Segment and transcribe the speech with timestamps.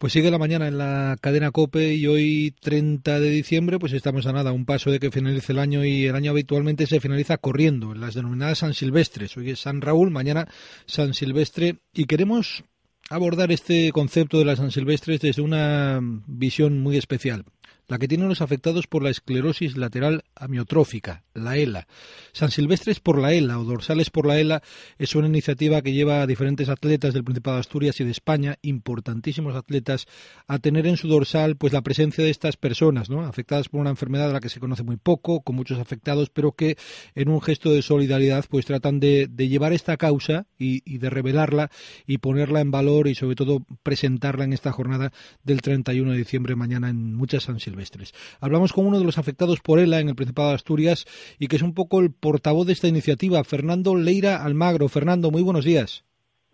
[0.00, 4.24] Pues sigue la mañana en la cadena Cope y hoy 30 de diciembre pues estamos
[4.24, 7.36] a nada, un paso de que finalice el año y el año habitualmente se finaliza
[7.36, 9.36] corriendo en las denominadas San Silvestres.
[9.36, 10.48] Hoy es San Raúl, mañana
[10.86, 12.64] San Silvestre y queremos
[13.10, 17.44] abordar este concepto de las San Silvestres desde una visión muy especial
[17.90, 21.88] la que tienen los afectados por la esclerosis lateral amiotrófica, la ELA.
[22.32, 24.62] San Silvestres por la ELA o dorsales por la ELA
[24.96, 28.58] es una iniciativa que lleva a diferentes atletas del Principado de Asturias y de España,
[28.62, 30.06] importantísimos atletas,
[30.46, 33.22] a tener en su dorsal pues la presencia de estas personas, ¿no?
[33.22, 36.52] afectadas por una enfermedad de la que se conoce muy poco, con muchos afectados, pero
[36.52, 36.76] que
[37.16, 41.10] en un gesto de solidaridad pues tratan de, de llevar esta causa y, y de
[41.10, 41.72] revelarla
[42.06, 46.54] y ponerla en valor y sobre todo presentarla en esta jornada del 31 de diciembre
[46.54, 48.14] mañana en muchas San Silvestres.
[48.40, 51.06] Hablamos con uno de los afectados por ELA en el Principado de Asturias
[51.38, 54.88] y que es un poco el portavoz de esta iniciativa, Fernando Leira Almagro.
[54.88, 56.04] Fernando, muy buenos días.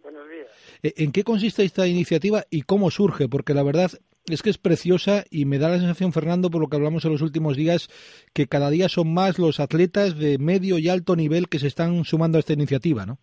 [0.03, 0.95] Buenos días.
[0.97, 3.29] ¿En qué consiste esta iniciativa y cómo surge?
[3.29, 3.91] Porque la verdad
[4.29, 7.13] es que es preciosa y me da la sensación, Fernando, por lo que hablamos en
[7.13, 7.89] los últimos días,
[8.33, 12.05] que cada día son más los atletas de medio y alto nivel que se están
[12.05, 13.19] sumando a esta iniciativa, ¿no?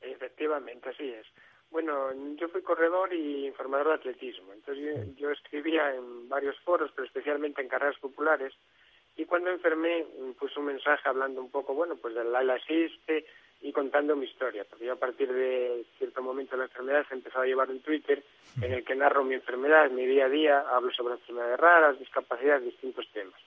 [0.00, 1.26] Efectivamente, así es.
[1.70, 6.90] Bueno, yo fui corredor y informador de atletismo, entonces yo, yo, escribía en varios foros,
[6.94, 8.54] pero especialmente en carreras populares,
[9.16, 10.06] y cuando enfermé
[10.38, 13.26] puse un mensaje hablando un poco, bueno, pues del la existe
[13.62, 17.14] y contando mi historia, porque yo a partir de cierto momento de la enfermedad he
[17.14, 18.22] empezado a llevar un Twitter
[18.60, 22.64] en el que narro mi enfermedad, mi día a día, hablo sobre enfermedades raras, discapacidades,
[22.64, 23.40] distintos temas.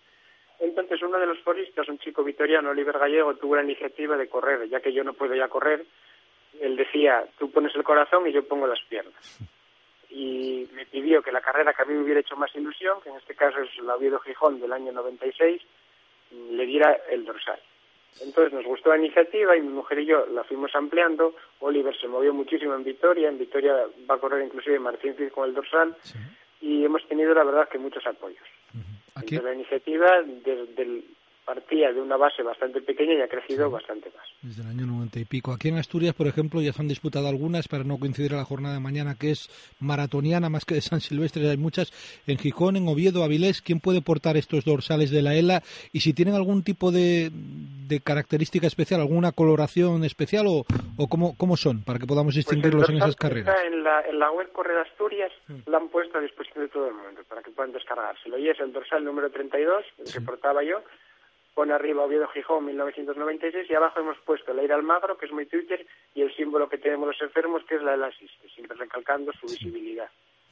[0.60, 4.68] Entonces uno de los foristas, un chico vitoriano, Oliver Gallego, tuvo la iniciativa de correr,
[4.68, 5.86] ya que yo no puedo ya correr,
[6.60, 9.40] él decía, tú pones el corazón y yo pongo las piernas.
[10.10, 13.10] Y me pidió que la carrera que a mí me hubiera hecho más ilusión, que
[13.10, 15.62] en este caso es la Oviedo Gijón del año 96,
[16.52, 17.60] le diera el dorsal.
[18.22, 21.36] Entonces nos gustó la iniciativa y mi mujer y yo la fuimos ampliando.
[21.60, 23.74] Oliver se movió muchísimo en Vitoria, en Vitoria
[24.10, 26.18] va a correr inclusive Martín Cid con el dorsal sí.
[26.62, 28.44] y hemos tenido la verdad que muchos apoyos.
[28.74, 29.22] Uh -huh.
[29.22, 31.06] Entonces, la iniciativa desde el
[31.50, 33.74] partía de una base bastante pequeña y ha crecido sí.
[33.74, 34.28] bastante más.
[34.44, 35.52] Desde el año 90 y pico.
[35.52, 38.46] Aquí en Asturias, por ejemplo, ya se han disputado algunas para no coincidir a la
[38.46, 39.50] jornada de mañana, que es
[39.80, 41.50] maratoniana más que de San Silvestre.
[41.50, 41.92] Hay muchas
[42.28, 43.64] en Gijón, en Oviedo, Avilés.
[43.64, 45.64] ¿Quién puede portar estos dorsales de la ELA?
[45.92, 50.66] Y si tienen algún tipo de, de característica especial, alguna coloración especial o,
[50.98, 53.58] o cómo, cómo son, para que podamos distinguirlos pues en esas carreras.
[53.66, 55.68] En la, en la web Correr Asturias mm.
[55.68, 58.38] la han puesto a disposición de todo el mundo para que puedan descargárselo.
[58.38, 60.14] Y es el dorsal número 32, el sí.
[60.14, 60.84] que portaba yo
[61.60, 65.46] pone arriba Oviedo Gijón 1996 y abajo hemos puesto la ira Almagro, que es muy
[65.46, 68.78] Twitter, y el símbolo que tenemos los enfermos, que es la de la asiste, siempre
[68.78, 70.10] recalcando su visibilidad.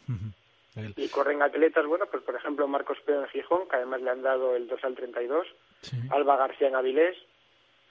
[0.09, 0.93] Uh -huh.
[0.97, 4.21] Y corren atletas, bueno, pues por ejemplo Marcos Pedro en Gijón, que además le han
[4.21, 5.47] dado el 2 al 32,
[5.79, 5.95] sí.
[6.11, 7.15] Alba García en Avilés,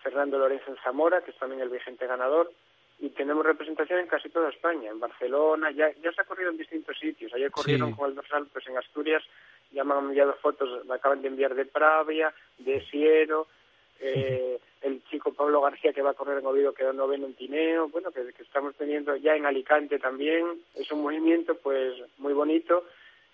[0.02, 2.52] Fernando Lorenzo en Zamora, que es también el vigente ganador,
[2.98, 6.58] y tenemos representación en casi toda España, en Barcelona, ya, ya se ha corrido en
[6.58, 7.96] distintos sitios, ayer corrieron Sí.
[7.96, 9.22] con el dorsal pues en Asturias,
[9.72, 13.46] ya me han enviado fotos, me acaban de enviar de Pravia, de Siero,
[14.00, 17.88] eh, el chico Pablo García que va a correr en Oviedo quedó noveno en Tineo,
[17.88, 20.44] bueno, que, que estamos teniendo ya en Alicante también,
[20.74, 22.84] es un movimiento pues muy bonito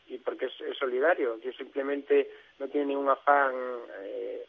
[0.08, 3.54] y porque es, es solidario, que simplemente no tiene ningún afán
[4.02, 4.44] eh,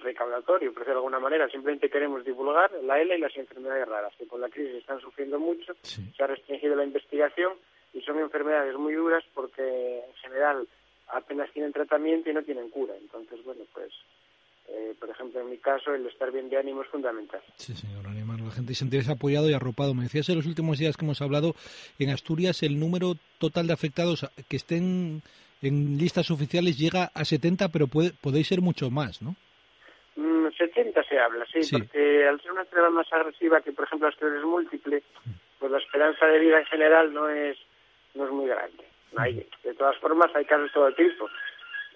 [0.00, 4.12] recaudatorio, por decirlo de alguna manera, simplemente queremos divulgar la ELA y las enfermedades raras,
[4.18, 6.02] que con la crisis están sufriendo mucho, Sí.
[6.16, 7.54] se ha restringido la investigación
[7.92, 10.66] y son enfermedades muy duras porque en general
[11.30, 12.92] apenas tienen tratamiento y no tienen cura.
[13.00, 13.92] Entonces, bueno, pues,
[14.68, 17.40] eh, por ejemplo, en mi caso, el estar bien de ánimo es fundamental.
[17.56, 19.94] Sí, señor, animar a la gente y sentirse apoyado y arropado.
[19.94, 21.54] Me decías en los últimos días que hemos hablado,
[22.00, 25.22] en Asturias el número total de afectados que estén
[25.62, 29.36] en listas oficiales llega a 70, pero puede, podéis ser mucho más, ¿no?
[30.16, 31.76] Mm, 70 se habla, sí, Sí.
[31.78, 35.02] porque al ser una enfermedad más agresiva que, por ejemplo, la esclerosis múltiple,
[35.60, 37.56] pues la esperanza de vida en general no es,
[38.14, 38.89] no es muy grande.
[39.16, 41.28] Hay, de todas formas, hay casos todo tipo.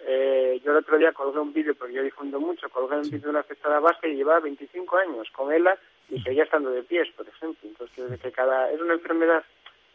[0.06, 3.20] Eh, yo el otro día colgué un vídeo, porque yo difundo mucho, colgué un vídeo
[3.20, 5.76] de una afectada vasca y llevaba 25 años con ella
[6.10, 7.68] y seguía estando de pies, por ejemplo.
[7.68, 9.42] Entonces, que cada, es una enfermedad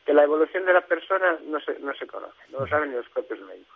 [0.05, 2.95] que la evolución de la persona no se, no se conoce, no lo saben ni
[2.95, 3.75] los propios médicos.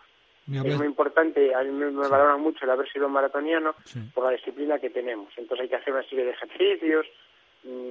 [0.52, 4.00] Es muy importante, a mí me, me valoran mucho el haber sido maratoniano Sí.
[4.14, 5.32] por la disciplina que tenemos.
[5.38, 7.06] Entonces hay que hacer una serie de ejercicios,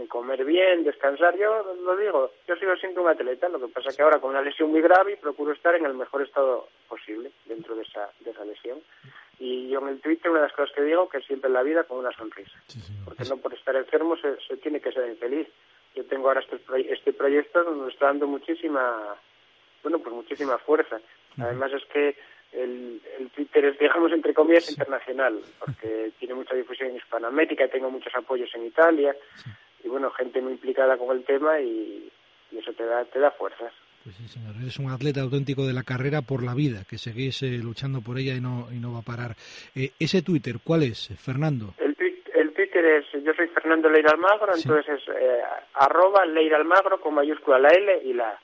[0.08, 1.36] comer bien, descansar.
[1.36, 4.42] Yo lo digo, yo sigo siendo un atleta, lo que pasa que ahora con una
[4.42, 8.44] lesión muy grave procuro estar en el mejor estado posible dentro de esa, de esa
[8.44, 8.80] lesión.
[9.38, 11.62] Y yo en el Twitter una de las cosas que digo que siempre en la
[11.62, 12.56] vida con una sonrisa.
[13.04, 15.48] Porque no por estar enfermo se, se tiene que ser infeliz.
[15.94, 19.16] Yo tengo ahora este, este proyecto donde me está dando muchísima,
[19.82, 21.00] bueno, pues muchísima fuerza.
[21.38, 22.16] Además es que
[22.52, 27.90] el, el Twitter es, digamos, entre comillas, internacional, porque tiene mucha difusión en Hispanoamérica, tengo
[27.90, 29.14] muchos apoyos en Italia,
[29.84, 32.10] y bueno, gente muy implicada con el tema y,
[32.50, 33.72] y eso te da, te da fuerzas.
[34.04, 34.54] Pues sí, señor.
[34.60, 38.18] Eres un atleta auténtico de la carrera por la vida, que seguís eh, luchando por
[38.18, 39.36] ella y no, y no va a parar.
[39.76, 41.74] Eh, ese Twitter, ¿cuál es, Fernando?
[41.78, 41.96] El,
[42.34, 44.62] el Twitter es, yo soy Fernando Leira Almagro, Sí.
[44.68, 45.40] entonces es eh,
[45.74, 48.40] arroba Leira Almagro con mayúscula la L y la A.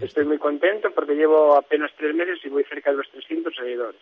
[0.00, 4.00] Estoy muy contento porque llevo apenas tres meses y voy cerca de los 300 seguidores.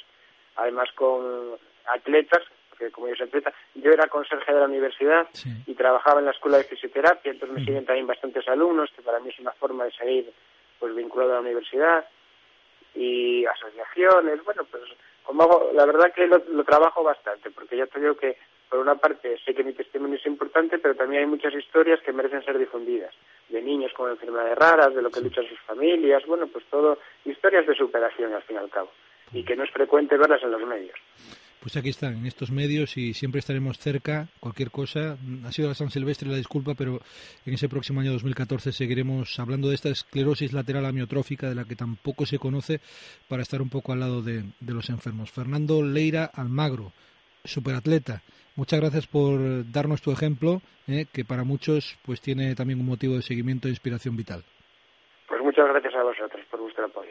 [0.56, 5.50] Además con atletas, porque como yo soy atleta, yo era conserje de la universidad Sí.
[5.66, 7.66] y trabajaba en la escuela de fisioterapia, entonces me Ujú.
[7.66, 10.32] siguen también bastantes alumnos, que para mí es una forma de seguir
[10.78, 12.04] pues vinculado a la universidad
[12.94, 14.82] y asociaciones, bueno, pues
[15.24, 18.36] como hago, la verdad que lo, lo trabajo bastante, porque ya te digo que
[18.68, 22.12] por una parte sé que mi testimonio es importante, pero también hay muchas historias que
[22.12, 23.14] merecen ser difundidas,
[23.48, 27.66] de niños con enfermedades raras, de lo que luchan sus familias, bueno, pues todo, historias
[27.66, 28.90] de superación al fin y al cabo,
[29.32, 30.98] y que no es frecuente verlas en los medios.
[31.64, 34.28] Pues aquí están, en estos medios y siempre estaremos cerca.
[34.38, 37.00] Cualquier cosa, ha sido la San Silvestre la disculpa, pero
[37.46, 41.74] en ese próximo año 2014 seguiremos hablando de esta esclerosis lateral amiotrófica de la que
[41.74, 42.80] tampoco se conoce
[43.30, 45.30] para estar un poco al lado de, de los enfermos.
[45.30, 46.92] Fernando Leira Almagro,
[47.44, 48.22] superatleta.
[48.56, 49.38] Muchas gracias por
[49.72, 53.70] darnos tu ejemplo, eh, que para muchos pues tiene también un motivo de seguimiento e
[53.70, 54.44] inspiración vital.
[55.26, 57.10] Pues muchas gracias a vosotros por vuestro apoyo.